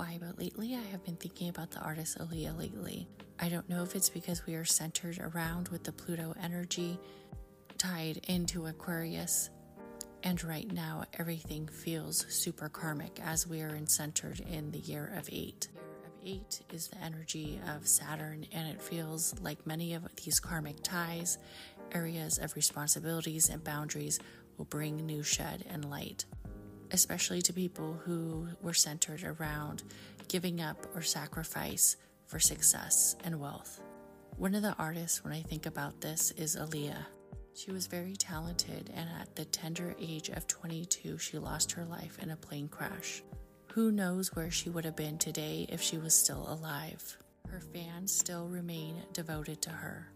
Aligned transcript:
Why, 0.00 0.18
but 0.18 0.38
lately 0.38 0.74
I 0.74 0.90
have 0.92 1.04
been 1.04 1.16
thinking 1.16 1.50
about 1.50 1.72
the 1.72 1.80
artist 1.80 2.18
Aaliyah 2.18 2.56
lately. 2.58 3.06
I 3.38 3.50
don't 3.50 3.68
know 3.68 3.82
if 3.82 3.94
it's 3.94 4.08
because 4.08 4.46
we 4.46 4.54
are 4.54 4.64
centered 4.64 5.18
around 5.18 5.68
with 5.68 5.84
the 5.84 5.92
Pluto 5.92 6.34
energy 6.42 6.98
tied 7.76 8.24
into 8.26 8.64
Aquarius. 8.64 9.50
And 10.22 10.42
right 10.42 10.72
now, 10.72 11.04
everything 11.18 11.68
feels 11.68 12.24
super 12.30 12.70
karmic 12.70 13.20
as 13.22 13.46
we 13.46 13.60
are 13.60 13.74
in 13.74 13.86
centered 13.86 14.40
in 14.40 14.70
the 14.70 14.78
year 14.78 15.12
of 15.18 15.28
eight. 15.30 15.68
Eight 16.24 16.62
is 16.72 16.88
the 16.88 17.02
energy 17.04 17.60
of 17.76 17.86
Saturn, 17.86 18.46
and 18.52 18.68
it 18.68 18.80
feels 18.80 19.38
like 19.42 19.66
many 19.66 19.92
of 19.92 20.08
these 20.16 20.40
karmic 20.40 20.82
ties, 20.82 21.36
areas 21.92 22.38
of 22.38 22.56
responsibilities, 22.56 23.50
and 23.50 23.62
boundaries 23.62 24.18
will 24.56 24.64
bring 24.64 24.96
new 24.96 25.22
shed 25.22 25.66
and 25.68 25.90
light 25.90 26.24
especially 26.92 27.42
to 27.42 27.52
people 27.52 27.94
who 28.04 28.48
were 28.62 28.74
centered 28.74 29.24
around 29.24 29.82
giving 30.28 30.60
up 30.60 30.86
or 30.94 31.02
sacrifice 31.02 31.96
for 32.26 32.38
success 32.38 33.16
and 33.24 33.40
wealth. 33.40 33.80
One 34.36 34.54
of 34.54 34.62
the 34.62 34.74
artists, 34.78 35.24
when 35.24 35.32
I 35.32 35.42
think 35.42 35.66
about 35.66 36.00
this, 36.00 36.30
is 36.32 36.56
Aaliyah. 36.56 37.04
She 37.54 37.72
was 37.72 37.86
very 37.88 38.14
talented, 38.14 38.90
and 38.94 39.08
at 39.20 39.34
the 39.34 39.44
tender 39.44 39.94
age 40.00 40.28
of 40.30 40.46
22, 40.46 41.18
she 41.18 41.38
lost 41.38 41.72
her 41.72 41.84
life 41.84 42.18
in 42.22 42.30
a 42.30 42.36
plane 42.36 42.68
crash. 42.68 43.22
Who 43.72 43.92
knows 43.92 44.34
where 44.34 44.50
she 44.50 44.70
would 44.70 44.84
have 44.84 44.96
been 44.96 45.18
today 45.18 45.66
if 45.68 45.82
she 45.82 45.98
was 45.98 46.14
still 46.14 46.46
alive? 46.48 47.16
Her 47.48 47.60
fans 47.60 48.12
still 48.12 48.46
remain 48.46 49.02
devoted 49.12 49.60
to 49.62 49.70
her. 49.70 50.12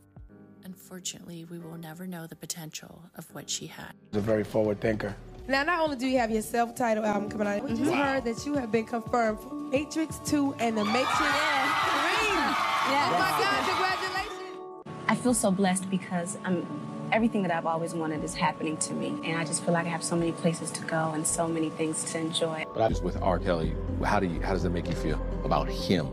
Unfortunately, 0.64 1.44
we 1.44 1.58
will 1.58 1.76
never 1.76 2.06
know 2.06 2.26
the 2.26 2.36
potential 2.36 3.02
of 3.16 3.32
what 3.34 3.50
she 3.50 3.66
had. 3.66 3.92
She's 4.12 4.18
a 4.18 4.20
very 4.20 4.44
forward 4.44 4.80
thinker. 4.80 5.14
Now, 5.46 5.62
not 5.62 5.80
only 5.80 5.96
do 5.96 6.06
you 6.06 6.18
have 6.18 6.30
your 6.30 6.40
self-titled 6.40 7.04
album 7.04 7.28
coming 7.28 7.46
out, 7.46 7.62
we 7.62 7.70
just 7.70 7.82
mm-hmm. 7.82 7.92
heard 7.92 8.24
that 8.24 8.46
you 8.46 8.54
have 8.54 8.72
been 8.72 8.86
confirmed 8.86 9.40
for 9.40 9.54
Matrix 9.54 10.18
2 10.24 10.54
and 10.58 10.76
The 10.76 10.84
Matrix 10.84 11.18
3. 11.18 11.26
Yeah. 11.26 13.08
Oh 13.08 13.18
my 13.18 13.30
God, 13.42 13.68
congratulations. 13.68 14.84
I 15.06 15.14
feel 15.14 15.34
so 15.34 15.50
blessed 15.50 15.90
because 15.90 16.38
I'm 16.44 16.66
everything 17.12 17.42
that 17.42 17.50
I've 17.50 17.66
always 17.66 17.94
wanted 17.94 18.24
is 18.24 18.34
happening 18.34 18.78
to 18.78 18.94
me, 18.94 19.20
and 19.24 19.38
I 19.38 19.44
just 19.44 19.62
feel 19.64 19.74
like 19.74 19.84
I 19.86 19.90
have 19.90 20.02
so 20.02 20.16
many 20.16 20.32
places 20.32 20.70
to 20.72 20.82
go 20.84 21.12
and 21.14 21.26
so 21.26 21.46
many 21.46 21.68
things 21.70 22.04
to 22.12 22.18
enjoy. 22.18 22.64
But 22.72 22.82
I 22.82 22.88
just 22.88 23.04
with 23.04 23.20
R. 23.20 23.38
Kelly, 23.38 23.74
how 24.02 24.20
do 24.20 24.26
you 24.26 24.40
how 24.40 24.52
does 24.54 24.62
that 24.62 24.70
make 24.70 24.86
you 24.86 24.94
feel 24.94 25.20
about 25.44 25.68
him? 25.68 26.08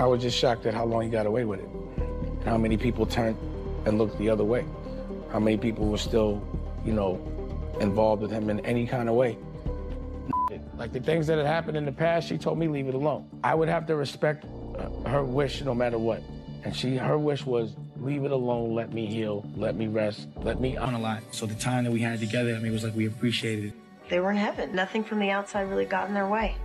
I 0.00 0.06
was 0.06 0.20
just 0.20 0.36
shocked 0.36 0.66
at 0.66 0.74
how 0.74 0.84
long 0.84 1.02
he 1.02 1.08
got 1.08 1.26
away 1.26 1.44
with 1.44 1.60
it. 1.60 1.68
How 2.44 2.58
many 2.58 2.76
people 2.76 3.06
turned 3.06 3.36
and 3.86 3.98
looked 3.98 4.18
the 4.18 4.28
other 4.28 4.44
way. 4.44 4.64
How 5.30 5.38
many 5.38 5.56
people 5.56 5.86
were 5.86 5.98
still, 5.98 6.42
you 6.84 6.92
know, 6.92 7.20
involved 7.80 8.22
with 8.22 8.30
him 8.30 8.50
in 8.50 8.60
any 8.60 8.86
kind 8.86 9.08
of 9.08 9.14
way. 9.14 9.38
Like 10.76 10.92
the 10.92 11.00
things 11.00 11.26
that 11.28 11.38
had 11.38 11.46
happened 11.46 11.76
in 11.76 11.84
the 11.84 11.92
past, 11.92 12.28
she 12.28 12.38
told 12.38 12.58
me 12.58 12.68
leave 12.68 12.88
it 12.88 12.94
alone. 12.94 13.28
I 13.42 13.54
would 13.54 13.68
have 13.68 13.86
to 13.86 13.96
respect 13.96 14.44
uh, 14.76 15.08
her 15.08 15.22
wish 15.22 15.62
no 15.62 15.74
matter 15.74 15.98
what. 15.98 16.22
And 16.64 16.74
she, 16.74 16.96
her 16.96 17.18
wish 17.18 17.44
was 17.44 17.74
leave 17.96 18.24
it 18.24 18.32
alone, 18.32 18.74
let 18.74 18.92
me 18.92 19.06
heal, 19.06 19.44
let 19.56 19.76
me 19.76 19.86
rest, 19.86 20.28
let 20.36 20.60
me 20.60 20.76
on 20.76 20.94
a 20.94 20.98
lot. 20.98 21.22
So 21.30 21.46
the 21.46 21.54
time 21.54 21.84
that 21.84 21.90
we 21.92 22.00
had 22.00 22.18
together, 22.20 22.54
I 22.54 22.58
mean, 22.58 22.66
it 22.66 22.72
was 22.72 22.84
like 22.84 22.94
we 22.94 23.06
appreciated 23.06 23.66
it. 23.66 23.74
They 24.08 24.20
were 24.20 24.30
in 24.30 24.36
heaven. 24.36 24.74
Nothing 24.74 25.04
from 25.04 25.20
the 25.20 25.30
outside 25.30 25.62
really 25.62 25.84
got 25.84 26.08
in 26.08 26.14
their 26.14 26.26
way. 26.26 26.56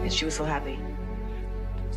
And 0.00 0.12
she 0.12 0.24
was 0.24 0.34
so 0.34 0.44
happy. 0.44 0.78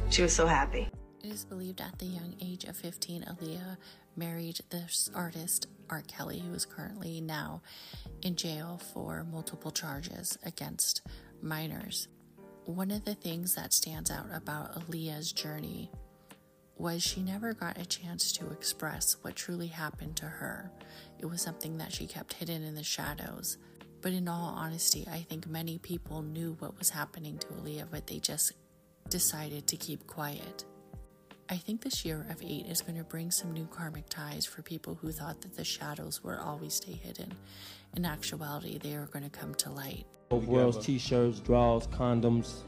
She 0.10 0.24
was 0.24 0.36
so 0.36 0.48
happy. 0.48 0.90
It 1.24 1.31
is 1.31 1.46
believed 1.46 1.81
at 1.81 1.98
the 2.00 2.06
young 2.06 2.36
age 2.42 2.64
of 2.66 2.76
15, 2.76 3.24
Aaliyah 3.24 3.78
married 4.16 4.60
this 4.70 5.10
artist, 5.14 5.68
R. 5.90 6.04
Kelly, 6.08 6.40
who 6.40 6.54
is 6.54 6.66
currently 6.66 7.22
now 7.22 7.62
in 8.22 8.36
jail 8.36 8.80
for 8.94 9.26
multiple 9.32 9.72
charges 9.72 10.38
against 10.46 11.02
minors. 11.42 12.08
One 12.66 12.92
of 12.92 13.06
the 13.06 13.16
things 13.16 13.56
that 13.56 13.74
stands 13.74 14.12
out 14.12 14.28
about 14.34 14.74
Aaliyah's 14.76 15.32
journey 15.32 15.92
was 16.78 17.04
she 17.04 17.22
never 17.22 17.54
got 17.54 17.78
a 17.78 17.86
chance 17.86 18.32
to 18.34 18.50
express 18.52 19.18
what 19.22 19.36
truly 19.36 19.68
happened 19.68 20.16
to 20.18 20.26
her. 20.26 20.72
It 21.20 21.26
was 21.26 21.42
something 21.42 21.78
that 21.78 21.92
she 21.92 22.08
kept 22.08 22.34
hidden 22.34 22.64
in 22.64 22.76
the 22.76 22.84
shadows. 22.84 23.58
But 24.02 24.14
in 24.14 24.28
all 24.28 24.56
honesty, 24.56 25.08
I 25.12 25.20
think 25.30 25.48
many 25.48 25.78
people 25.78 26.24
knew 26.24 26.56
what 26.58 26.78
was 26.80 26.90
happening 26.90 27.38
to 27.38 27.48
Aaliyah, 27.48 27.88
but 27.92 28.08
they 28.08 28.18
just 28.18 28.54
decided 29.10 29.68
to 29.68 29.78
keep 29.78 30.08
quiet. 30.08 30.66
I 31.51 31.57
think 31.57 31.81
this 31.81 32.06
year 32.06 32.25
of 32.29 32.41
eight 32.41 32.67
is 32.67 32.81
going 32.81 32.97
to 32.97 33.03
bring 33.03 33.29
some 33.29 33.51
new 33.51 33.66
karmic 33.66 34.07
ties 34.07 34.45
for 34.45 34.62
people 34.62 34.95
who 34.95 35.12
thought 35.12 35.41
that 35.41 35.53
the 35.53 35.66
shadows 35.66 36.23
would 36.23 36.38
always 36.39 36.75
stay 36.75 36.94
hidden. 36.94 37.34
In 37.97 38.06
actuality, 38.06 38.78
they 38.78 38.95
are 38.95 39.07
going 39.07 39.25
to 39.25 39.29
come 39.29 39.53
to 39.56 39.69
light. 39.69 40.06
World's 40.29 40.78
t-shirts, 40.85 41.41
drawers, 41.41 41.88
condoms, 41.88 42.62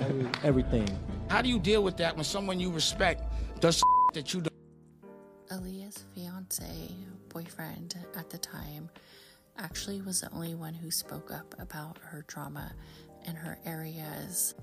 every, 0.00 0.28
everything. 0.44 0.88
How 1.28 1.42
do 1.42 1.50
you 1.50 1.58
deal 1.58 1.82
with 1.82 1.98
that 1.98 2.16
when 2.16 2.24
someone 2.24 2.58
you 2.58 2.70
respect 2.72 3.22
does 3.60 3.82
that 4.14 4.32
you 4.32 4.40
don't? 4.40 4.52
Aaliyah's 5.52 6.06
fiance, 6.14 6.96
boyfriend 7.28 7.96
at 8.16 8.30
the 8.30 8.38
time, 8.38 8.88
actually 9.58 10.00
was 10.00 10.22
the 10.22 10.32
only 10.32 10.54
one 10.54 10.72
who 10.72 10.90
spoke 10.90 11.30
up 11.30 11.54
about 11.58 11.98
her 11.98 12.24
trauma 12.26 12.72
and 13.26 13.36
her 13.36 13.58
areas 13.66 14.54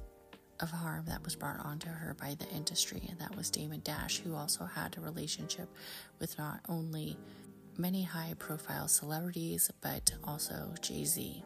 of 0.60 0.72
harm 0.72 1.06
that 1.08 1.24
was 1.24 1.36
brought 1.36 1.60
onto 1.66 1.90
her 1.90 2.16
by 2.20 2.36
the 2.40 2.48
industry, 2.50 3.02
and 3.10 3.20
that 3.20 3.36
was 3.36 3.50
Damon 3.50 3.82
Dash, 3.84 4.20
who 4.20 4.36
also 4.36 4.66
had 4.66 4.98
a 4.98 5.02
relationship 5.02 5.70
with 6.20 6.38
not 6.38 6.62
only 6.70 7.18
many 7.78 8.04
high 8.04 8.34
profile 8.40 8.88
celebrities, 8.88 9.72
but 9.82 10.14
also 10.24 10.74
Jay 10.82 11.06
Z. 11.06 11.44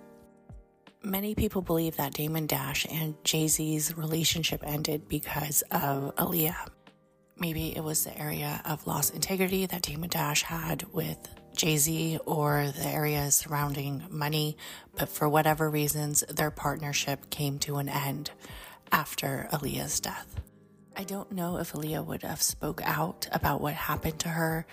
Many 1.04 1.36
people 1.36 1.62
believe 1.62 1.96
that 1.98 2.14
Damon 2.14 2.48
Dash 2.48 2.86
and 2.90 3.16
Jay 3.24 3.48
Z's 3.48 3.96
relationship 3.96 4.64
ended 4.66 5.08
because 5.08 5.62
of 5.72 6.16
Aaliyah. 6.16 6.68
Maybe 7.40 7.76
it 7.76 7.84
was 7.84 8.04
the 8.04 8.18
area 8.20 8.62
of 8.66 8.88
lost 8.88 9.14
integrity 9.14 9.68
that 9.68 9.84
Damon 9.84 10.10
Dash 10.10 10.42
had 10.42 10.84
with 10.92 11.20
Jay 11.56 11.78
Z 11.78 12.20
or 12.26 12.72
the 12.76 12.88
areas 12.88 13.36
surrounding 13.36 14.04
money, 14.10 14.58
but 14.96 15.08
for 15.08 15.30
whatever 15.30 15.70
reasons, 15.70 16.24
their 16.30 16.52
partnership 16.52 17.30
came 17.30 17.60
to 17.60 17.78
an 17.78 17.90
end 17.90 18.32
after 18.92 19.48
Aaliyah's 19.52 20.00
death. 20.00 20.40
I 20.96 21.04
don't 21.04 21.32
know 21.32 21.58
if 21.58 21.74
Aaliyah 21.74 22.06
would 22.06 22.24
have 22.24 22.42
spoke 22.42 22.82
out 22.84 23.28
about 23.32 23.62
what 23.62 23.74
happened 23.74 24.20
to 24.20 24.30
her 24.30 24.66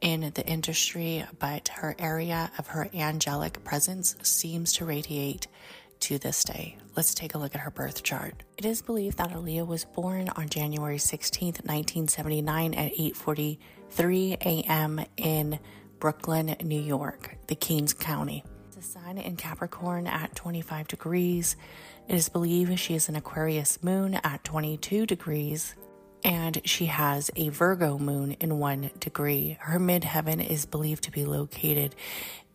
in 0.00 0.30
the 0.34 0.46
industry, 0.46 1.24
but 1.38 1.68
her 1.68 1.94
area 1.98 2.50
of 2.58 2.68
her 2.68 2.88
angelic 2.94 3.64
presence 3.64 4.14
seems 4.22 4.74
to 4.74 4.84
radiate 4.84 5.46
to 6.00 6.18
this 6.18 6.44
day. 6.44 6.76
Let's 6.96 7.14
take 7.14 7.34
a 7.34 7.38
look 7.38 7.54
at 7.54 7.60
her 7.60 7.70
birth 7.70 8.02
chart. 8.02 8.42
It 8.56 8.64
is 8.64 8.82
believed 8.82 9.18
that 9.18 9.30
Aaliyah 9.30 9.66
was 9.66 9.84
born 9.84 10.28
on 10.30 10.48
January 10.48 10.98
16th, 10.98 11.64
1979 11.64 12.74
at 12.74 12.92
8:43 12.92 14.32
a.m. 14.40 15.04
in 15.16 15.58
Brooklyn, 15.98 16.56
New 16.62 16.80
York, 16.80 17.36
the 17.46 17.54
Kings 17.54 17.92
County. 17.92 18.44
The 18.80 18.86
sign 18.86 19.18
in 19.18 19.36
Capricorn 19.36 20.06
at 20.06 20.34
25 20.34 20.88
degrees. 20.88 21.54
It 22.08 22.14
is 22.14 22.30
believed 22.30 22.78
she 22.78 22.94
is 22.94 23.10
an 23.10 23.16
Aquarius 23.16 23.82
moon 23.82 24.14
at 24.24 24.42
22 24.42 25.04
degrees. 25.04 25.74
and 26.22 26.60
she 26.66 26.86
has 26.86 27.30
a 27.36 27.48
Virgo 27.48 27.98
moon 27.98 28.32
in 28.40 28.58
one 28.58 28.90
degree. 28.98 29.56
Her 29.60 29.78
midheaven 29.78 30.46
is 30.46 30.66
believed 30.66 31.04
to 31.04 31.10
be 31.10 31.24
located 31.24 31.94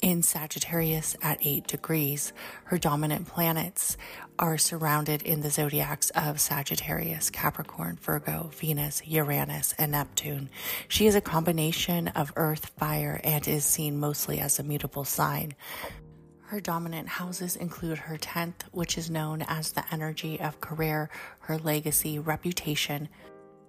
in 0.01 0.21
Sagittarius 0.21 1.15
at 1.21 1.39
eight 1.41 1.65
degrees. 1.65 2.31
Her 2.65 2.77
dominant 2.77 3.27
planets 3.27 3.97
are 4.37 4.59
surrounded 4.59 5.23
in 5.23 5.41
the 5.41 5.49
zodiacs 5.49 6.11
of 6.11 6.39
Sagittarius, 6.39 7.31
Capricorn, 7.31 7.97
Virgo, 8.01 8.51
Venus, 8.53 9.01
Uranus, 9.05 9.73
and 9.79 9.93
Neptune. 9.93 10.49
She 10.87 11.07
is 11.07 11.15
a 11.15 11.21
combination 11.21 12.09
of 12.09 12.33
earth, 12.35 12.71
fire, 12.77 13.19
and 13.23 13.47
is 13.47 13.65
seen 13.65 13.99
mostly 13.99 14.39
as 14.39 14.59
a 14.59 14.63
mutable 14.63 15.05
sign. 15.05 15.55
Her 16.47 16.59
dominant 16.59 17.09
houses 17.09 17.55
include 17.55 17.97
her 17.97 18.17
10th, 18.17 18.63
which 18.71 18.99
is 18.99 19.09
known 19.09 19.41
as 19.41 19.71
the 19.71 19.83
energy 19.91 20.39
of 20.39 20.61
career, 20.61 21.09
her 21.39 21.57
legacy, 21.57 22.19
reputation, 22.19 23.09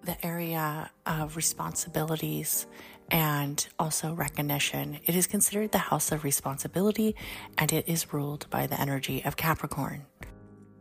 the 0.05 0.25
area 0.25 0.91
of 1.07 1.37
responsibilities, 1.37 2.67
and 3.11 3.67
also 3.79 4.13
recognition. 4.13 4.99
It 5.07 5.15
is 5.15 5.27
considered 5.27 5.73
the 5.73 5.79
house 5.79 6.13
of 6.13 6.23
responsibility 6.23 7.17
and 7.57 7.73
it 7.73 7.89
is 7.89 8.13
ruled 8.13 8.47
by 8.51 8.67
the 8.67 8.79
energy 8.79 9.25
of 9.25 9.37
Capricorn. 9.37 10.05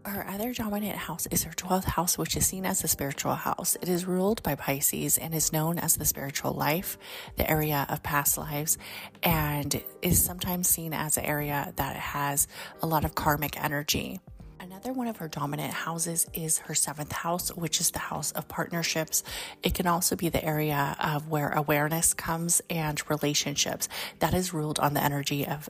Her 0.05 0.27
other 0.29 0.53
dominant 0.53 0.95
house 0.95 1.25
is 1.31 1.43
her 1.45 1.51
12th 1.51 1.85
house, 1.85 2.15
which 2.15 2.37
is 2.37 2.45
seen 2.45 2.63
as 2.63 2.79
the 2.79 2.87
spiritual 2.87 3.33
house. 3.33 3.75
It 3.81 3.89
is 3.89 4.05
ruled 4.05 4.43
by 4.43 4.53
Pisces 4.53 5.17
and 5.17 5.33
is 5.33 5.51
known 5.51 5.79
as 5.79 5.97
the 5.97 6.05
spiritual 6.05 6.51
life, 6.51 6.99
the 7.37 7.49
area 7.49 7.87
of 7.89 8.03
past 8.03 8.37
lives, 8.37 8.77
and 9.23 9.83
is 10.03 10.23
sometimes 10.23 10.69
seen 10.69 10.93
as 10.93 11.17
an 11.17 11.25
area 11.25 11.73
that 11.77 11.95
has 11.95 12.47
a 12.83 12.87
lot 12.87 13.03
of 13.03 13.15
karmic 13.15 13.59
energy. 13.63 14.19
Another 14.59 14.93
one 14.93 15.07
of 15.07 15.17
her 15.17 15.27
dominant 15.27 15.73
houses 15.73 16.27
is 16.33 16.59
her 16.59 16.75
seventh 16.75 17.11
house, 17.11 17.49
which 17.49 17.81
is 17.81 17.89
the 17.89 17.99
house 17.99 18.31
of 18.33 18.47
partnerships. 18.47 19.23
It 19.63 19.73
can 19.73 19.87
also 19.87 20.15
be 20.15 20.29
the 20.29 20.43
area 20.45 20.95
of 20.99 21.29
where 21.29 21.49
awareness 21.49 22.13
comes 22.13 22.61
and 22.69 23.01
relationships. 23.09 23.89
That 24.19 24.35
is 24.35 24.53
ruled 24.53 24.79
on 24.79 24.93
the 24.93 25.03
energy 25.03 25.47
of 25.47 25.67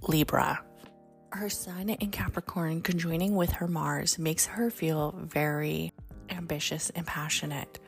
Libra. 0.00 0.62
Her 1.36 1.50
sun 1.50 1.90
in 1.90 2.10
Capricorn 2.10 2.80
conjoining 2.80 3.36
with 3.36 3.52
her 3.52 3.68
Mars 3.68 4.18
makes 4.18 4.46
her 4.46 4.70
feel 4.70 5.12
very 5.18 5.92
ambitious 6.30 6.88
and 6.90 7.06
passionate. 7.06 7.78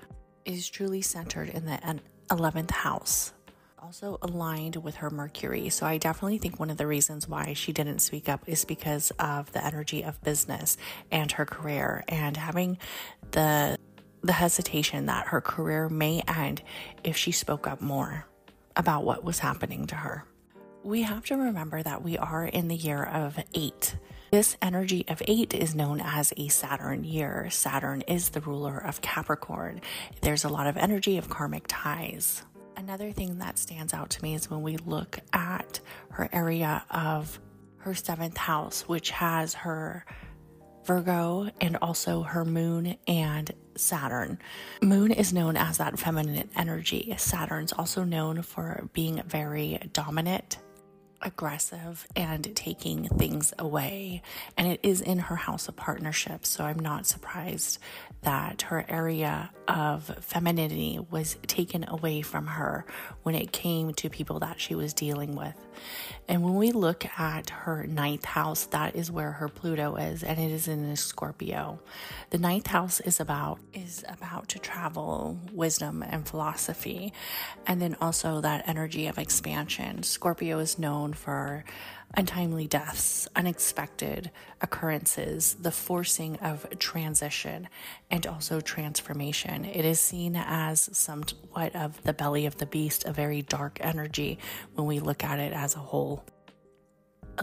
It 0.45 0.53
is 0.53 0.69
truly 0.69 1.00
centered 1.00 1.49
in 1.49 1.65
the 1.65 1.79
11th 2.31 2.71
house 2.71 3.33
also 3.83 4.19
aligned 4.21 4.77
with 4.77 4.97
her 4.97 5.09
Mercury. 5.09 5.71
So 5.71 5.87
I 5.87 5.97
definitely 5.97 6.37
think 6.37 6.61
one 6.61 6.69
of 6.69 6.77
the 6.77 6.87
reasons 6.87 7.27
why 7.27 7.55
she 7.55 7.73
didn't 7.73 8.00
speak 8.00 8.29
up 8.29 8.47
is 8.47 8.67
because 8.67 9.12
of 9.12 9.50
the 9.53 9.65
energy 9.65 10.03
of 10.03 10.23
business 10.23 10.77
and 11.11 11.33
her 11.33 11.47
career 11.47 12.05
and 12.06 12.37
having 12.37 12.77
the 13.31 13.79
the 14.23 14.33
hesitation 14.33 15.06
that 15.06 15.29
her 15.29 15.41
career 15.41 15.89
may 15.89 16.21
end 16.29 16.61
if 17.03 17.17
she 17.17 17.33
spoke 17.33 17.67
up 17.67 17.81
more 17.81 18.27
about 18.77 19.05
what 19.05 19.25
was 19.25 19.39
happening 19.39 19.87
to 19.87 19.95
her. 19.95 20.25
We 20.88 21.02
have 21.02 21.26
to 21.26 21.37
remember 21.37 21.82
that 21.82 22.02
we 22.02 22.17
are 22.17 22.46
in 22.46 22.69
the 22.69 22.75
year 22.75 23.05
of 23.05 23.38
8. 23.52 23.94
This 24.32 24.56
energy 24.62 25.05
of 25.06 25.23
eight 25.29 25.52
is 25.52 25.75
known 25.75 26.00
as 26.00 26.32
a 26.38 26.49
Saturn 26.49 27.05
year. 27.05 27.50
Saturn 27.50 28.00
is 28.08 28.31
the 28.31 28.40
ruler 28.40 28.79
of 28.79 29.02
Capricorn. 29.02 29.82
There's 30.23 30.44
a 30.44 30.49
lot 30.49 30.67
of 30.67 30.79
energy 30.79 31.19
of 31.19 31.29
karmic 31.29 31.64
ties. 31.69 32.43
Another 32.75 33.12
thing 33.12 33.37
that 33.37 33.58
stands 33.58 33.93
out 33.93 34.08
to 34.08 34.23
me 34.23 34.35
is 34.35 34.49
when 34.49 34.62
we 34.62 34.79
look 34.79 35.19
at 35.35 35.81
her 36.08 36.31
area 36.32 36.82
of 36.90 37.38
her 37.81 37.93
seventh 37.94 38.38
house, 38.38 38.88
which 38.88 39.11
has 39.11 39.52
her 39.52 40.06
Virgo 40.87 41.50
and 41.61 41.76
also 41.82 42.23
her 42.23 42.46
moon 42.46 42.96
and 43.06 43.52
Saturn. 43.76 44.38
Moon 44.81 45.11
is 45.11 45.35
known 45.35 45.55
as 45.55 45.76
that 45.76 45.99
feminine 45.99 46.49
energy. 46.56 47.14
Saturn's 47.19 47.75
also 47.75 48.05
known 48.05 48.40
for 48.40 48.88
being 48.94 49.23
very 49.26 49.79
dominant 49.93 50.56
aggressive 51.23 52.06
and 52.15 52.55
taking 52.55 53.09
things 53.09 53.53
away. 53.59 54.23
And 54.56 54.69
it 54.69 54.81
is 54.82 55.00
in 55.00 55.19
her 55.19 55.37
house 55.37 55.69
of 55.69 55.76
partnership. 55.76 56.47
So 56.47 56.65
I'm 56.65 56.79
not 56.79 57.06
surprised 57.06 57.79
that 58.23 58.62
her 58.62 58.85
area 58.88 59.50
of 59.69 60.05
femininity 60.20 60.99
was 61.11 61.37
taken 61.47 61.85
away 61.88 62.23
from 62.23 62.47
her 62.47 62.85
when 63.23 63.35
it 63.35 63.53
came 63.53 63.93
to 63.94 64.11
people 64.11 64.41
that 64.41 64.61
she 64.61 64.75
was 64.75 64.93
dealing 64.93 65.37
with. 65.37 65.55
And 66.26 66.43
when 66.43 66.55
we 66.55 66.73
look 66.73 67.06
at 67.19 67.50
her 67.50 67.87
ninth 67.87 68.25
house, 68.25 68.67
that 68.67 68.97
is 68.97 69.11
where 69.11 69.32
her 69.32 69.49
Pluto 69.49 69.97
is, 69.97 70.23
and 70.23 70.38
it 70.38 70.50
is 70.50 70.67
in 70.69 70.97
Scorpio. 70.97 71.81
The 72.31 72.38
ninth 72.38 72.67
house 72.67 73.00
is 73.00 73.21
about 73.21 73.61
is 73.73 74.05
about 74.09 74.49
to 74.49 74.59
travel, 74.59 75.38
wisdom, 75.53 76.03
and 76.03 76.26
philosophy, 76.26 77.12
and 77.67 77.81
then 77.81 77.97
also 78.00 78.41
that 78.41 78.69
energy 78.69 79.06
of 79.06 79.19
expansion. 79.19 80.03
Scorpio 80.03 80.59
is 80.59 80.79
known 80.79 81.08
for 81.13 81.65
untimely 82.15 82.67
deaths, 82.67 83.29
unexpected 83.37 84.31
occurrences, 84.61 85.55
the 85.61 85.71
forcing 85.71 86.37
of 86.37 86.67
transition, 86.79 87.69
and 88.11 88.27
also 88.27 88.61
transformation. 88.61 89.65
It 89.65 89.85
is 89.85 90.01
seen 90.01 90.37
as 90.37 90.89
somewhat 90.97 91.77
of 91.77 92.03
the 92.05 92.13
belly 92.13 92.47
of 92.47 92.57
the 92.59 92.67
beast, 92.67 93.05
a 93.05 93.13
very 93.13 93.43
dark 93.43 93.79
energy 93.81 94.39
when 94.75 94.87
we 94.87 95.01
look 95.01 95.25
at 95.25 95.39
it 95.39 95.53
as 95.53 95.75
a 95.75 95.81
whole. 95.81 96.25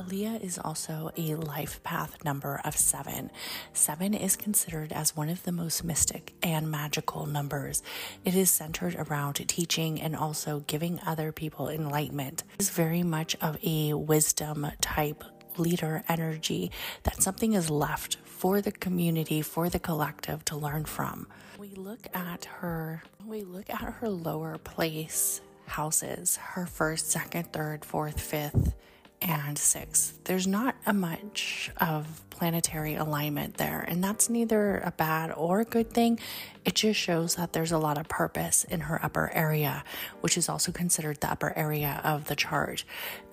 Aaliyah 0.06 0.44
is 0.44 0.60
also 0.60 1.12
a 1.18 1.36
life 1.36 1.81
path 1.84 2.24
number 2.24 2.62
of 2.63 2.78
seven. 2.78 3.31
Seven 3.74 4.13
is 4.13 4.36
considered 4.36 4.94
as 4.94 5.16
one 5.16 5.30
of 5.30 5.42
the 5.44 5.52
most 5.52 5.84
mystic 5.84 6.36
and 6.44 6.69
magical 6.69 7.25
numbers. 7.25 7.81
It 8.24 8.36
is 8.36 8.52
centered 8.52 8.96
around 8.96 9.36
teaching 9.48 10.00
and 10.00 10.16
also 10.16 10.63
giving 10.68 11.00
other 11.06 11.31
people 11.31 11.69
enlightenment. 11.69 12.44
It 12.54 12.62
is 12.62 12.69
very 12.69 13.02
much 13.02 13.36
of 13.42 13.57
a 13.63 13.94
wisdom 13.94 14.68
type 14.80 15.24
leader 15.57 16.04
energy 16.07 16.72
that 17.04 17.24
something 17.24 17.54
is 17.54 17.72
left 17.72 18.18
for 18.25 18.62
the 18.62 18.72
community, 18.72 19.42
for 19.42 19.69
the 19.69 19.80
collective 19.80 20.46
to 20.46 20.56
learn 20.56 20.86
from. 20.86 21.25
We 21.57 21.69
look 21.69 22.07
at 22.13 22.46
her, 22.46 23.02
we 23.25 23.42
look 23.42 23.69
at 23.72 23.81
her 23.81 24.10
lower 24.10 24.60
place 24.60 25.42
houses, 25.66 26.38
her 26.38 26.68
first, 26.68 27.10
second, 27.10 27.52
third, 27.52 27.84
fourth, 27.84 28.19
fifth 28.19 28.75
and 29.22 29.58
six. 29.58 30.14
There's 30.26 30.48
not 30.48 30.76
a 30.86 30.94
much 30.94 31.72
of 31.78 32.22
planetary 32.30 32.96
alignment 32.96 33.56
there, 33.56 33.80
and 33.88 34.04
that's 34.04 34.30
neither 34.30 34.80
a 34.80 34.92
bad 34.92 35.32
or 35.32 35.62
a 35.62 35.66
good 35.66 35.92
thing. 35.92 36.20
It 36.66 36.76
just 36.76 37.00
shows 37.00 37.36
that 37.36 37.54
there's 37.54 37.72
a 37.72 37.78
lot 37.78 37.98
of 37.98 38.10
purpose 38.10 38.66
in 38.66 38.82
her 38.82 39.04
upper 39.04 39.32
area, 39.34 39.84
which 40.22 40.38
is 40.38 40.50
also 40.50 40.72
considered 40.72 41.22
the 41.22 41.32
upper 41.32 41.58
area 41.58 42.02
of 42.04 42.26
the 42.26 42.36
chart, 42.36 42.84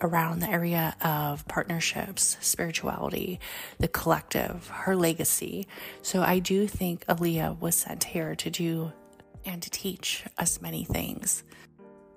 around 0.01 0.41
the 0.41 0.49
area 0.49 0.95
of 1.03 1.47
partnerships, 1.49 2.37
spirituality, 2.41 3.41
the 3.79 3.89
collective, 3.89 4.69
her 4.69 4.95
legacy. 4.95 5.67
So 6.03 6.23
I 6.23 6.39
do 6.39 6.69
think 6.69 7.05
Aaliyah 7.07 7.59
was 7.59 7.75
sent 7.75 8.05
here 8.05 8.35
to 8.37 8.51
do 8.51 8.93
and 9.45 9.61
to 9.63 9.71
teach 9.71 10.25
us 10.39 10.61
many 10.61 10.85
things. 10.85 11.43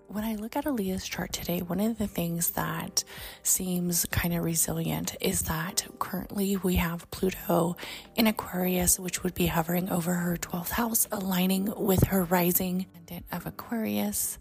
When 0.07 0.23
I 0.23 0.35
look 0.35 0.55
at 0.55 0.65
Aaliyah's 0.65 1.07
chart 1.07 1.33
today, 1.33 1.61
one 1.61 1.79
of 1.79 1.97
the 1.97 2.07
things 2.07 2.51
that 2.51 3.03
seems 3.41 4.05
kind 4.11 4.33
of 4.35 4.43
resilient 4.43 5.15
is 5.19 5.41
that 5.43 5.85
currently 5.99 6.57
we 6.57 6.75
have 6.75 7.09
Pluto 7.09 7.75
in 8.15 8.27
Aquarius, 8.27 8.99
which 8.99 9.23
would 9.23 9.33
be 9.33 9.47
hovering 9.47 9.89
over 9.89 10.13
her 10.13 10.37
12th 10.37 10.69
house, 10.69 11.07
aligning 11.11 11.73
with 11.75 12.03
her 12.05 12.23
rising 12.23 12.85
of 13.31 13.45
Aquarius. 13.47 14.37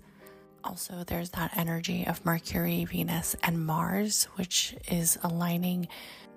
Also, 0.63 1.03
there's 1.07 1.31
that 1.31 1.57
energy 1.57 2.07
of 2.07 2.25
Mercury, 2.25 2.85
Venus, 2.85 3.35
and 3.43 3.65
Mars, 3.65 4.25
which 4.37 4.77
is 4.89 5.19
aligning 5.23 5.89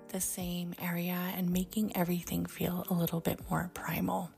the 0.08 0.20
same 0.20 0.74
area 0.80 1.18
and 1.36 1.50
making 1.50 1.94
everything 1.96 2.46
feel 2.46 2.86
a 2.88 2.94
little 2.94 3.20
bit 3.20 3.38
more 3.50 3.70
primal. 3.74 4.30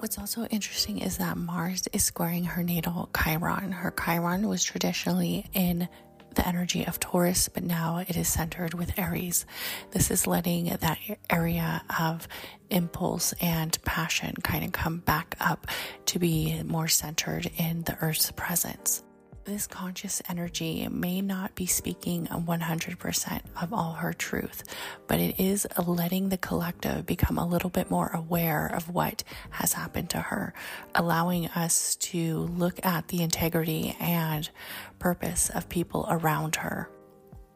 What's 0.00 0.18
also 0.18 0.46
interesting 0.46 1.00
is 1.00 1.18
that 1.18 1.36
Mars 1.36 1.86
is 1.92 2.02
squaring 2.02 2.44
her 2.44 2.62
natal 2.62 3.10
Chiron. 3.14 3.70
Her 3.70 3.90
Chiron 3.90 4.48
was 4.48 4.64
traditionally 4.64 5.44
in 5.52 5.90
the 6.34 6.48
energy 6.48 6.86
of 6.86 6.98
Taurus, 6.98 7.50
but 7.50 7.64
now 7.64 7.98
it 7.98 8.16
is 8.16 8.26
centered 8.26 8.72
with 8.72 8.98
Aries. 8.98 9.44
This 9.90 10.10
is 10.10 10.26
letting 10.26 10.74
that 10.80 10.98
area 11.28 11.82
of 12.00 12.26
impulse 12.70 13.34
and 13.42 13.76
passion 13.84 14.36
kind 14.42 14.64
of 14.64 14.72
come 14.72 15.00
back 15.00 15.36
up 15.38 15.66
to 16.06 16.18
be 16.18 16.62
more 16.62 16.88
centered 16.88 17.50
in 17.58 17.82
the 17.82 17.98
Earth's 18.00 18.30
presence 18.30 19.02
this 19.44 19.66
conscious 19.66 20.22
energy 20.28 20.86
may 20.88 21.20
not 21.20 21.54
be 21.54 21.66
speaking 21.66 22.26
100% 22.26 23.40
of 23.60 23.72
all 23.72 23.92
her 23.92 24.12
truth, 24.12 24.64
but 25.06 25.20
it 25.20 25.40
is 25.40 25.66
letting 25.86 26.28
the 26.28 26.36
collective 26.36 27.06
become 27.06 27.38
a 27.38 27.46
little 27.46 27.70
bit 27.70 27.90
more 27.90 28.10
aware 28.14 28.66
of 28.66 28.88
what 28.90 29.24
has 29.50 29.72
happened 29.72 30.10
to 30.10 30.18
her, 30.20 30.52
allowing 30.94 31.46
us 31.48 31.96
to 31.96 32.38
look 32.38 32.84
at 32.84 33.08
the 33.08 33.22
integrity 33.22 33.96
and 33.98 34.50
purpose 34.98 35.50
of 35.50 35.68
people 35.68 36.06
around 36.10 36.56
her. 36.56 36.90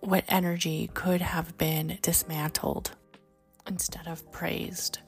What 0.01 0.25
energy 0.29 0.91
could 0.95 1.21
have 1.21 1.57
been 1.59 1.99
dismantled 2.03 2.93
instead 3.67 4.07
of 4.07 4.31
praised? 4.33 4.99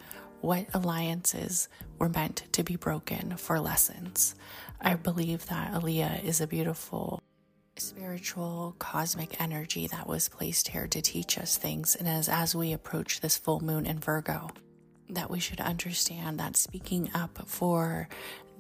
what 0.41 0.67
alliances 0.75 1.69
were 1.99 2.09
meant 2.09 2.45
to 2.53 2.63
be 2.63 2.77
broken 2.77 3.37
for 3.37 3.59
lessons. 3.59 4.35
I 4.81 4.95
believe 4.95 5.47
that 5.47 5.73
Aaliyah 5.73 6.25
is 6.25 6.41
a 6.41 6.47
beautiful 6.47 7.23
spiritual 7.79 8.75
cosmic 8.79 9.41
energy 9.41 9.87
that 9.89 10.07
was 10.07 10.29
placed 10.29 10.69
here 10.69 10.87
to 10.87 11.03
teach 11.03 11.37
us 11.39 11.59
things 11.59 11.95
and 11.95 12.09
as 12.09 12.27
as 12.27 12.55
we 12.55 12.73
approach 12.73 13.21
this 13.21 13.37
full 13.37 13.61
moon 13.61 13.85
in 13.85 13.99
Virgo 13.99 14.49
that 15.11 15.31
we 15.31 15.39
should 15.39 15.61
understand 15.61 16.41
that 16.41 16.57
speaking 16.57 17.11
up 17.15 17.47
for 17.47 18.09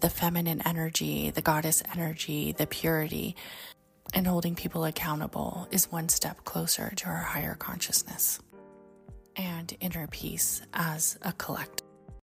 the 0.00 0.10
feminine 0.10 0.62
energy, 0.66 1.30
the 1.30 1.42
goddess 1.42 1.82
energy, 1.94 2.52
the 2.52 2.66
purity, 2.66 3.34
and 4.14 4.26
holding 4.26 4.54
people 4.54 4.84
accountable 4.84 5.66
is 5.70 5.90
one 5.90 6.08
step 6.08 6.44
closer 6.44 6.92
to 6.96 7.06
our 7.06 7.16
higher 7.16 7.54
consciousness 7.54 8.38
and 9.34 9.76
inner 9.80 10.06
peace 10.06 10.62
as 10.72 11.18
a 11.22 11.32
collective. 11.32 11.85